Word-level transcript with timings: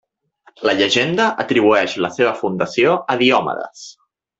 La 0.69 0.73
llegenda 0.79 1.27
atribueix 1.45 1.95
la 2.07 2.13
seva 2.19 2.35
fundació 2.43 2.99
a 3.15 3.23
Diomedes. 3.25 3.89